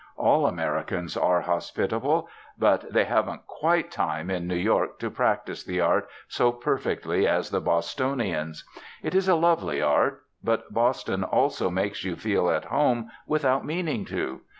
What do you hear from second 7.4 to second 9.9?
the Bostonians. It is a lovely